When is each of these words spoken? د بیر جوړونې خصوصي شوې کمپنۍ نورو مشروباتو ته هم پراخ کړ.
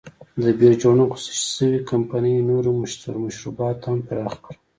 د 0.43 0.45
بیر 0.59 0.73
جوړونې 0.81 1.05
خصوصي 1.11 1.45
شوې 1.55 1.79
کمپنۍ 1.91 2.35
نورو 2.49 2.69
مشروباتو 3.25 3.79
ته 3.81 3.87
هم 3.91 3.97
پراخ 4.07 4.33
کړ. 4.43 4.53